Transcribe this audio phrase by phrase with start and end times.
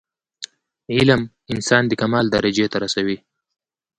[0.95, 1.21] علم
[1.53, 3.17] انسان د کمال درجي ته رسوي.